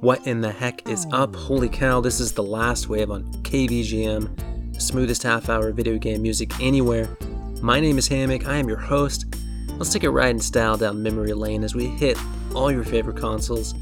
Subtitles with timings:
[0.00, 1.22] What in the heck is oh.
[1.22, 1.34] up?
[1.34, 6.60] Holy cow, this is the last wave on KVGM, smoothest half hour video game music
[6.60, 7.16] anywhere.
[7.62, 9.24] My name is Hammock, I am your host.
[9.70, 12.18] Let's take a ride in style down memory lane as we hit
[12.54, 13.74] all your favorite consoles,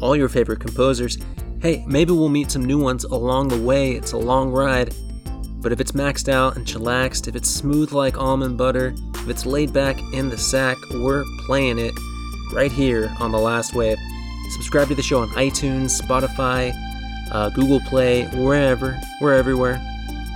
[0.00, 1.18] all your favorite composers.
[1.60, 4.94] Hey, maybe we'll meet some new ones along the way, it's a long ride.
[5.60, 9.44] But if it's maxed out and chillaxed, if it's smooth like almond butter, if it's
[9.44, 11.92] laid back in the sack, we're playing it
[12.52, 13.98] right here on The Last Wave.
[14.50, 16.72] Subscribe to the show on iTunes, Spotify,
[17.30, 18.98] uh, Google Play, wherever.
[19.20, 19.82] We're everywhere.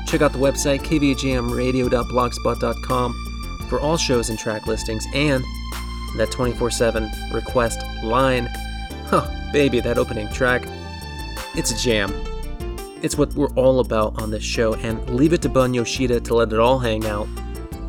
[0.06, 5.44] Check out the website, kvgmradio.blogspot.com, for all shows and track listings and
[6.16, 8.48] that 24 7 request line.
[9.06, 10.62] Huh, baby, that opening track.
[11.54, 12.12] It's a jam.
[13.02, 16.34] It's what we're all about on this show, and leave it to Bun Yoshida to
[16.34, 17.28] let it all hang out.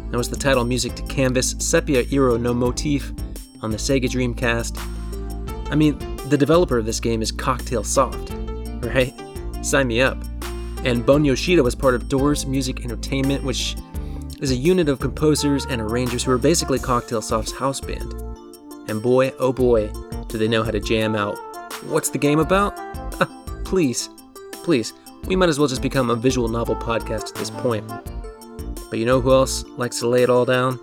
[0.10, 3.12] That was the title music to Canvas Sepia Iro no Motif
[3.62, 4.78] on the Sega Dreamcast.
[5.72, 8.32] I mean, the developer of this game is Cocktail Soft,
[8.86, 9.14] right?
[9.62, 10.18] Sign me up.
[10.86, 13.76] And Bun Yoshida was part of Doors Music Entertainment, which
[14.40, 18.14] is a unit of composers and arrangers who are basically Cocktail Soft's house band.
[18.88, 19.92] And boy, oh boy,
[20.30, 21.38] do they know how to jam out.
[21.84, 22.78] What's the game about?
[23.66, 24.10] please,
[24.64, 24.94] please,
[25.26, 27.86] we might as well just become a visual novel podcast at this point.
[28.90, 30.78] But you know who else likes to lay it all down?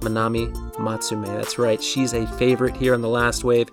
[0.00, 1.26] Manami Matsumae.
[1.26, 3.68] That's right, she's a favorite here on The Last Wave.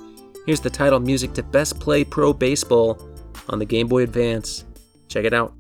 [0.46, 3.00] Here's the title music to Best Play Pro Baseball
[3.50, 4.66] on the Game Boy Advance.
[5.08, 5.54] Check it out.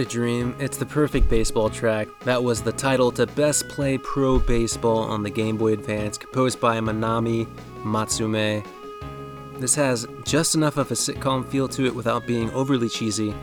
[0.00, 0.56] What a dream.
[0.58, 2.08] It's the perfect baseball track.
[2.20, 6.58] That was the title to Best Play Pro Baseball on the Game Boy Advance, composed
[6.58, 7.44] by Manami
[7.82, 8.66] Matsumae.
[9.58, 13.34] This has just enough of a sitcom feel to it without being overly cheesy.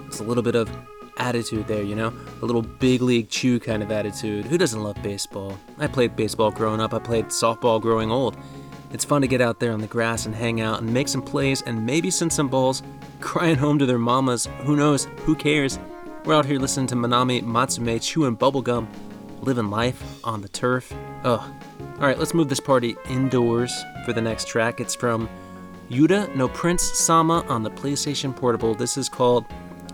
[0.00, 0.68] There's a little bit of
[1.16, 2.12] attitude there, you know?
[2.42, 4.46] A little big league chew kind of attitude.
[4.46, 5.56] Who doesn't love baseball?
[5.78, 8.36] I played baseball growing up, I played softball growing old.
[8.92, 11.22] It's fun to get out there on the grass and hang out and make some
[11.22, 12.82] plays and maybe send some balls
[13.20, 14.48] crying home to their mamas.
[14.64, 15.06] Who knows?
[15.24, 15.78] Who cares?
[16.26, 18.86] We're out here listening to Manami Matsumae chewing bubblegum,
[19.40, 20.92] living life on the turf.
[21.24, 21.40] Ugh.
[21.94, 23.72] Alright, let's move this party indoors
[24.04, 24.80] for the next track.
[24.80, 25.30] It's from
[25.88, 28.74] Uta no Prince Sama on the PlayStation Portable.
[28.74, 29.46] This is called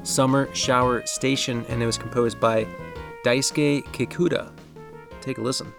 [0.02, 2.66] Summer Shower Station and it was composed by
[3.24, 4.50] Daisuke Kikuta.
[5.20, 5.72] Take a listen.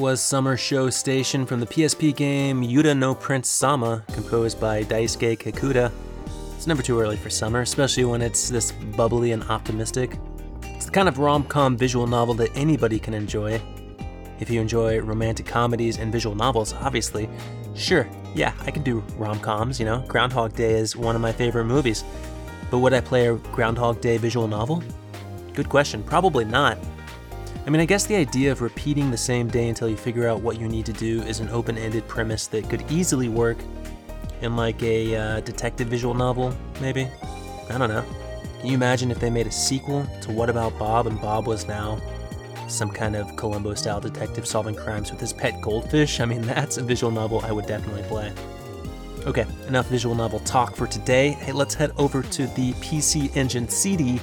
[0.00, 5.36] Was Summer Show Station from the PSP game Uta no Prince Sama, composed by Daisuke
[5.36, 5.92] Kikuta.
[6.56, 10.16] It's never too early for summer, especially when it's this bubbly and optimistic.
[10.62, 13.60] It's the kind of rom com visual novel that anybody can enjoy.
[14.38, 17.28] If you enjoy romantic comedies and visual novels, obviously,
[17.74, 20.02] sure, yeah, I can do rom coms, you know.
[20.08, 22.04] Groundhog Day is one of my favorite movies.
[22.70, 24.82] But would I play a Groundhog Day visual novel?
[25.52, 26.02] Good question.
[26.02, 26.78] Probably not.
[27.66, 30.40] I mean, I guess the idea of repeating the same day until you figure out
[30.40, 33.58] what you need to do is an open ended premise that could easily work
[34.40, 37.06] in like a uh, detective visual novel, maybe?
[37.68, 38.04] I don't know.
[38.58, 41.68] Can you imagine if they made a sequel to What About Bob and Bob was
[41.68, 42.00] now
[42.66, 46.20] some kind of Columbo style detective solving crimes with his pet goldfish?
[46.20, 48.32] I mean, that's a visual novel I would definitely play.
[49.26, 51.32] Okay, enough visual novel talk for today.
[51.32, 54.18] Hey, let's head over to the PC Engine CD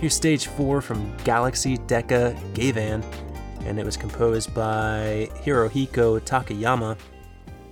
[0.00, 3.02] Here's stage four from Galaxy Deca Gavan,
[3.64, 6.96] and it was composed by Hirohiko Takayama.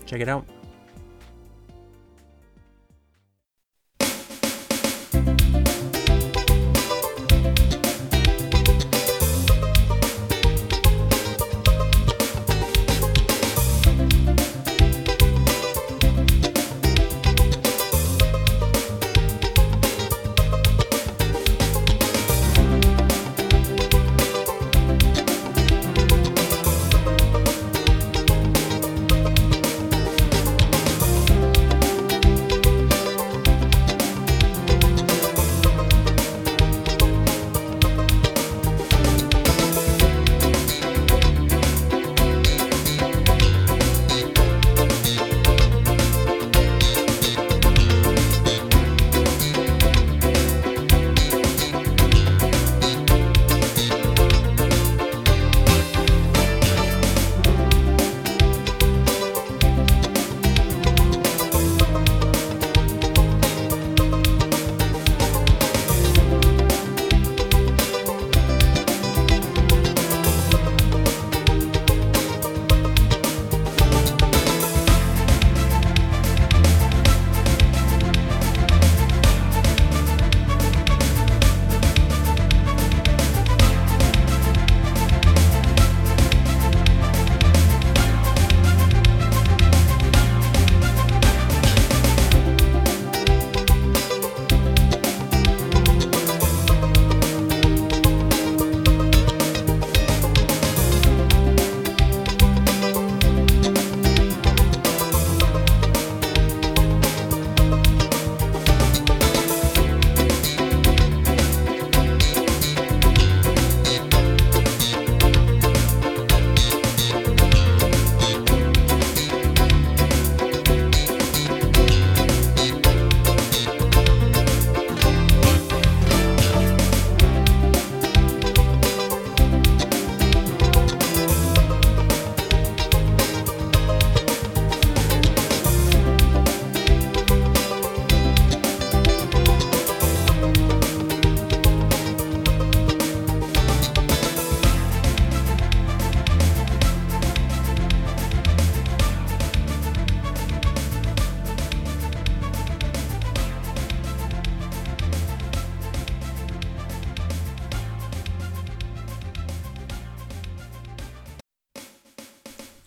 [0.07, 0.45] Check it out.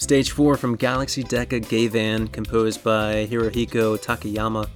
[0.10, 4.68] Stage 4 from Galaxy Deca Gavan, composed by Hirohiko Takayama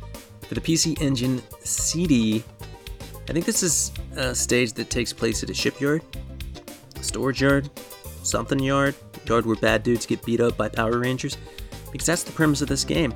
[0.42, 2.44] for the PC Engine CD.
[3.28, 6.04] I think this is a stage that takes place at a shipyard,
[7.02, 7.68] storage yard,
[8.22, 8.94] something yard,
[9.26, 11.36] yard where bad dudes get beat up by Power Rangers,
[11.92, 13.12] because that's the premise of this game.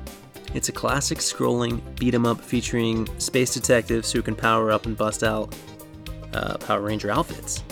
[0.54, 4.96] It's a classic scrolling beat 'em up featuring space detectives who can power up and
[4.96, 5.54] bust out
[6.32, 7.62] uh, Power Ranger outfits,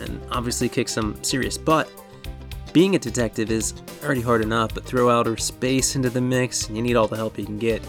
[0.00, 1.86] and obviously kick some serious butt.
[2.72, 3.74] Being a detective is
[4.04, 7.16] already hard enough, but throw outer space into the mix, and you need all the
[7.16, 7.82] help you can get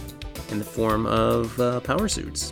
[0.50, 2.52] in the form of uh, power suits.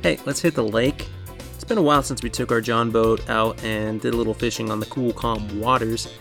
[0.00, 1.08] Hey, let's hit the lake.
[1.54, 4.32] It's been a while since we took our John boat out and did a little
[4.32, 6.14] fishing on the cool, calm waters.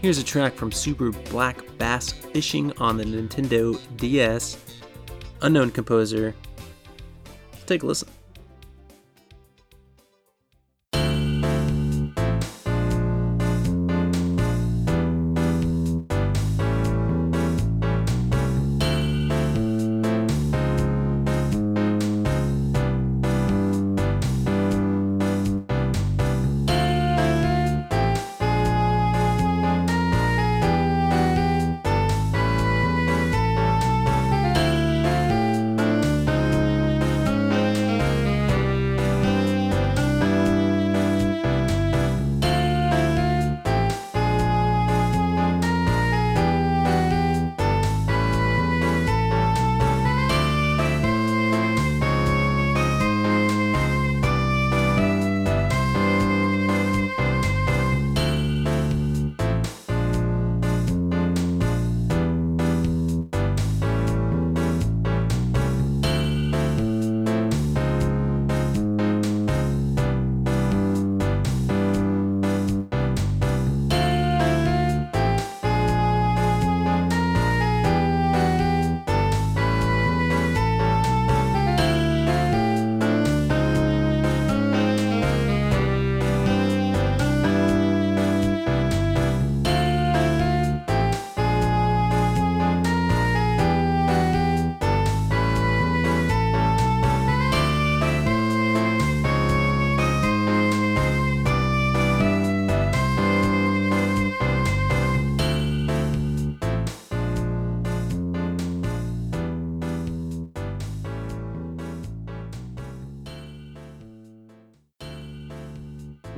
[0.00, 4.58] Here's a track from Super Black Bass Fishing on the Nintendo DS.
[5.42, 6.34] Unknown composer.
[7.66, 8.08] Take a listen.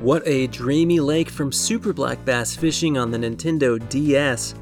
[0.05, 4.53] What a dreamy lake from Super Black Bass Fishing on the Nintendo DS.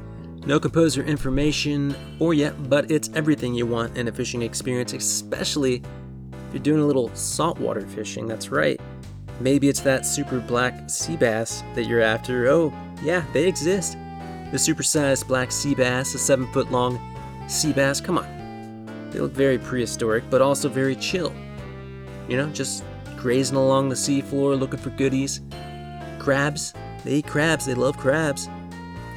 [0.46, 5.82] No composer information or yet, but it's everything you want in a fishing experience, especially
[6.32, 8.26] if you're doing a little saltwater fishing.
[8.26, 8.80] That's right.
[9.38, 12.48] Maybe it's that super black sea bass that you're after.
[12.48, 13.98] Oh, yeah, they exist.
[14.50, 16.98] The supersized black sea bass, a 7 foot long
[17.48, 19.10] sea bass, come on.
[19.10, 21.34] They look very prehistoric, but also very chill.
[22.30, 22.82] You know, just
[23.24, 25.40] grazing along the seafloor looking for goodies.
[26.18, 28.50] Crabs, they eat crabs, they love crabs.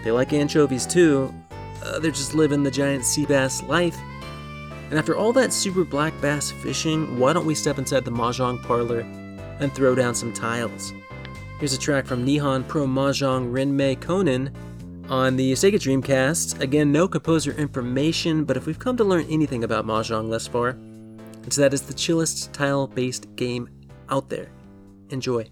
[0.05, 1.33] They like anchovies too.
[1.83, 3.97] Uh, they're just living the giant sea bass life.
[4.89, 8.63] And after all that super black bass fishing, why don't we step inside the Mahjong
[8.63, 9.01] parlor
[9.59, 10.93] and throw down some tiles?
[11.59, 14.55] Here's a track from Nihon Pro Mahjong Renmei Konin
[15.09, 16.61] on the Sega Dreamcast.
[16.61, 20.77] Again, no composer information, but if we've come to learn anything about Mahjong thus far,
[21.43, 23.67] it's that it's the chillest tile based game
[24.09, 24.49] out there.
[25.09, 25.49] Enjoy.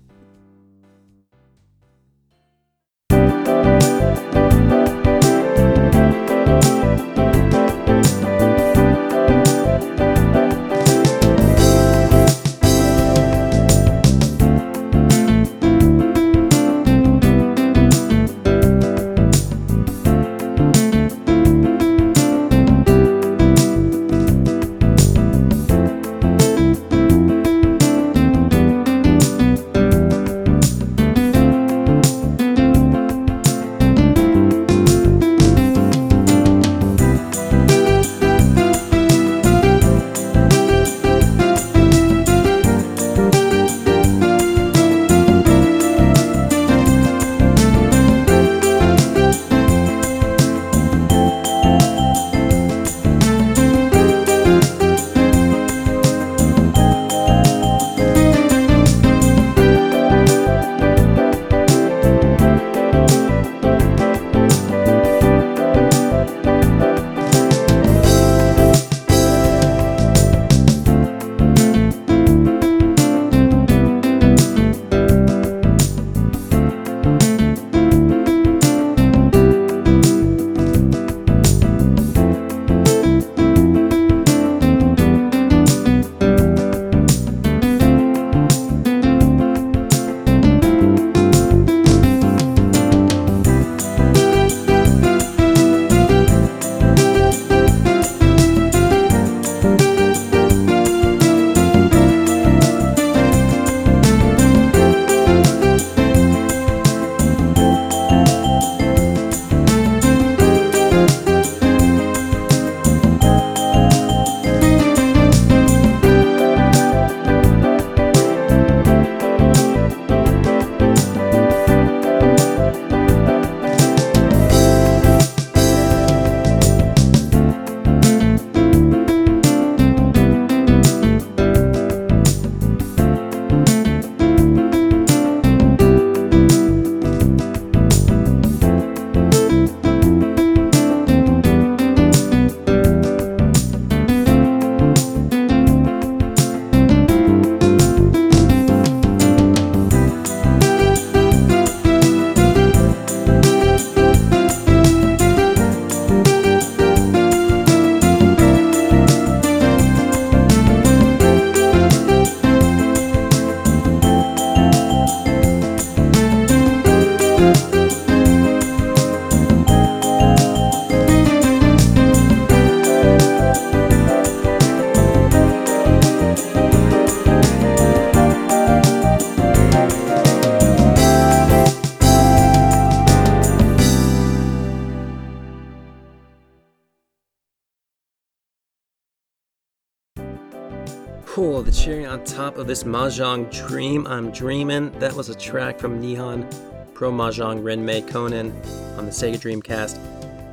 [192.56, 194.98] Of this Mahjong Dream I'm Dreamin'.
[195.00, 196.50] That was a track from Nihon
[196.94, 198.54] Pro Mahjong Renmei Konin
[198.98, 200.00] on the Sega Dreamcast.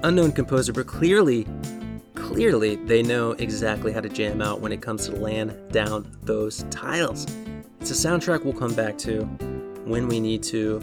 [0.03, 1.47] Unknown composer, but clearly,
[2.17, 6.65] clearly they know exactly how to jam out when it comes to land down those
[6.71, 7.25] tiles.
[7.81, 9.23] It's a soundtrack we'll come back to
[9.85, 10.81] when we need to,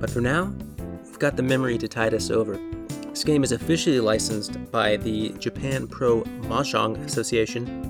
[0.00, 0.52] but for now,
[1.04, 2.58] we've got the memory to tide us over.
[3.10, 7.88] This game is officially licensed by the Japan Pro Mahjong Association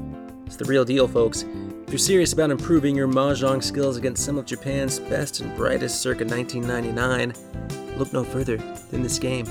[0.48, 1.44] it's the real deal, folks.
[1.88, 6.03] If you're serious about improving your mahjong skills against some of Japan's best and brightest
[6.03, 7.33] circa 1999,
[7.96, 8.59] look no further
[8.90, 9.46] than this game.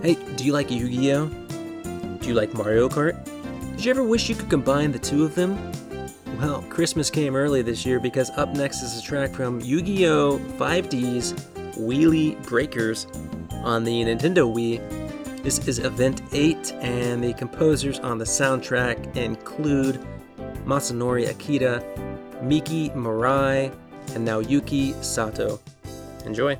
[0.00, 1.26] Hey, do you like Yu Gi Oh?
[1.26, 3.22] Do you like Mario Kart?
[3.76, 5.58] Did you ever wish you could combine the two of them?
[6.38, 10.06] Well, Christmas came early this year because up next is a track from Yu Gi
[10.06, 10.38] Oh!
[10.56, 11.34] 5D's
[11.76, 13.06] Wheelie Breakers
[13.50, 14.80] on the Nintendo Wii
[15.44, 20.02] this is Event 8, and the composers on the soundtrack include
[20.64, 21.82] Masanori Akita,
[22.42, 23.72] Miki Mirai,
[24.14, 25.60] and Naoyuki Sato.
[26.24, 26.58] Enjoy!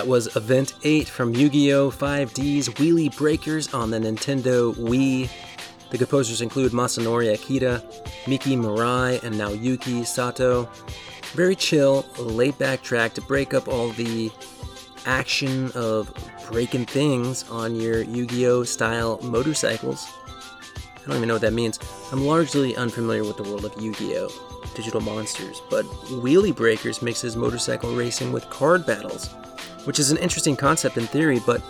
[0.00, 1.90] That was Event 8 from Yu Gi Oh!
[1.90, 5.28] 5D's Wheelie Breakers on the Nintendo Wii.
[5.90, 7.84] The composers include Masanori Akita,
[8.26, 10.70] Miki Mirai, and Naoyuki Sato.
[11.34, 14.32] Very chill, laid back track to break up all the
[15.04, 16.10] action of
[16.50, 18.64] breaking things on your Yu Gi Oh!
[18.64, 20.08] style motorcycles.
[20.96, 21.78] I don't even know what that means.
[22.10, 24.30] I'm largely unfamiliar with the world of Yu Gi Oh!
[24.74, 25.84] digital monsters, but
[26.22, 29.28] Wheelie Breakers mixes motorcycle racing with card battles
[29.84, 31.62] which is an interesting concept in theory, but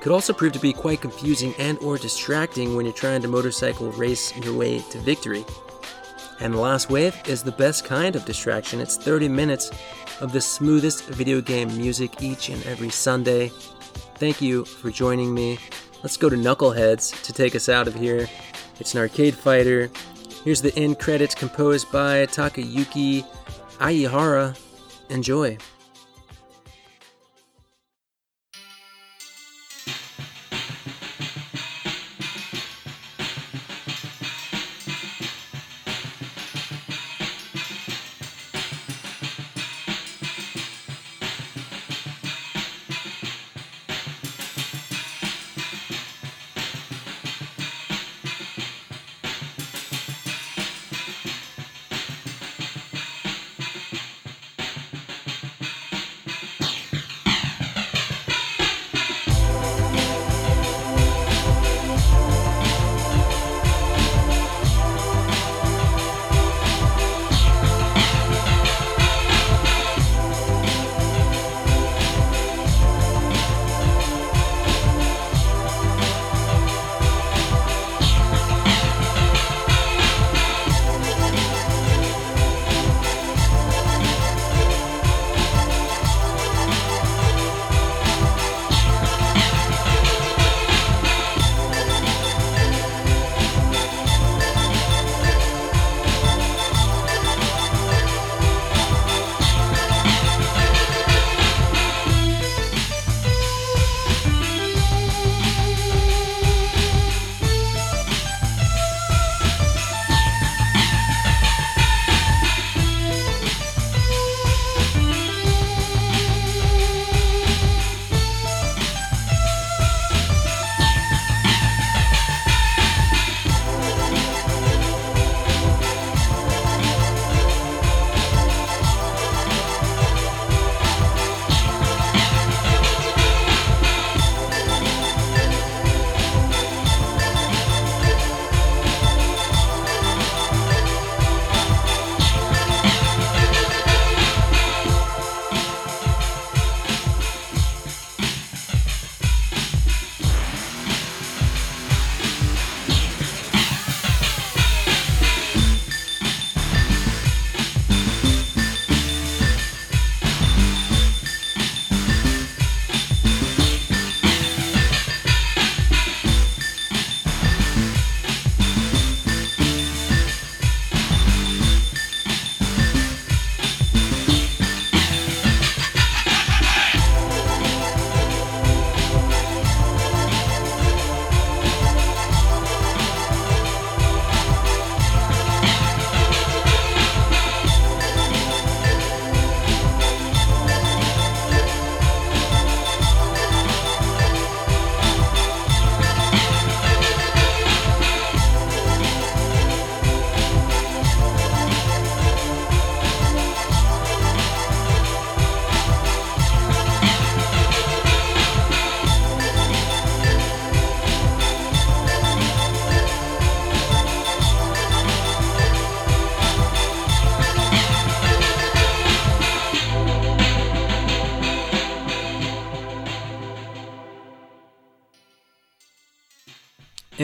[0.00, 3.90] could also prove to be quite confusing and or distracting when you're trying to motorcycle
[3.92, 5.44] race your way to victory.
[6.40, 8.80] And the last wave is the best kind of distraction.
[8.80, 9.70] It's 30 minutes
[10.20, 13.48] of the smoothest video game music each and every Sunday.
[14.16, 15.58] Thank you for joining me.
[16.02, 18.28] Let's go to Knuckleheads to take us out of here.
[18.78, 19.90] It's an arcade fighter.
[20.44, 23.24] Here's the end credits composed by Takayuki
[23.80, 24.56] Aihara.
[25.10, 25.58] Enjoy.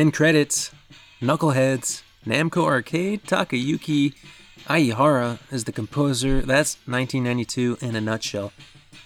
[0.05, 0.71] In credits,
[1.23, 4.13] Knuckleheads, Namco Arcade, Takayuki
[4.69, 6.43] Aihara is the composer.
[6.43, 8.53] That's 1992 in a nutshell.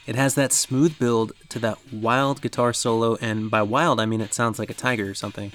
[0.09, 4.21] It has that smooth build to that wild guitar solo, and by wild I mean
[4.21, 5.53] it sounds like a tiger or something.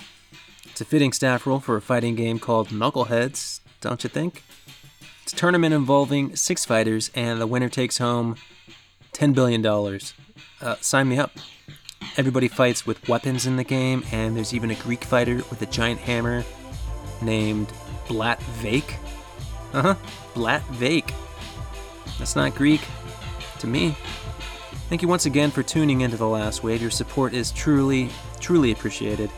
[0.64, 4.44] It's a fitting staff roll for a fighting game called Knuckleheads, don't you think?
[5.24, 8.38] It's a tournament involving six fighters, and the winner takes home
[9.12, 9.66] $10 billion.
[10.62, 11.32] Uh, sign me up.
[12.18, 15.66] Everybody fights with weapons in the game, and there's even a Greek fighter with a
[15.66, 16.44] giant hammer
[17.22, 17.72] named
[18.08, 18.98] Blat Vake.
[19.74, 19.96] Uh huh,
[20.34, 21.14] Blat Vake.
[22.20, 22.82] That's not Greek
[23.60, 23.96] to me.
[24.90, 26.82] Thank you once again for tuning into The Last Wave.
[26.82, 29.32] Your support is truly, truly appreciated.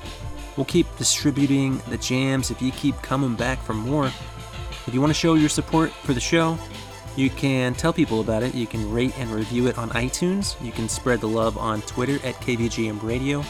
[0.57, 4.07] We'll keep distributing the jams if you keep coming back for more.
[4.87, 6.57] If you want to show your support for the show,
[7.15, 8.53] you can tell people about it.
[8.53, 10.61] You can rate and review it on iTunes.
[10.63, 13.43] You can spread the love on Twitter at KVGM Radio.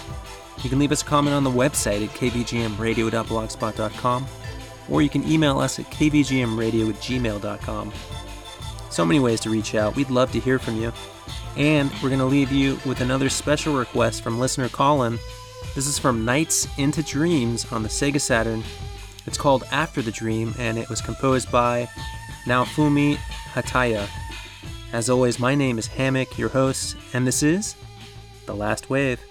[0.64, 4.28] You can leave us a comment on the website at kvgmradio.blogspot.com.
[4.90, 7.92] Or you can email us at kvgmradio at gmail.com.
[8.92, 9.96] So many ways to reach out.
[9.96, 10.94] We'd love to hear from you.
[11.58, 15.18] And we're going to leave you with another special request from listener Colin.
[15.74, 18.64] This is from Nights into Dreams on the Sega Saturn.
[19.26, 21.90] It's called After the Dream, and it was composed by
[22.46, 23.18] Naofumi
[23.56, 24.10] Hataya.
[24.92, 27.76] As always, my name is Hammock, your host, and this is
[28.46, 29.22] The Last Wave.